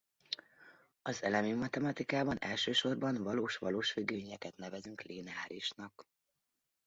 [1.01, 6.07] Az elemi matematikában elsősorban valós-valós függvényeket nevezünk lineárisnak.